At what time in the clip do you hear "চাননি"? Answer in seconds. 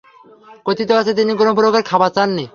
2.15-2.45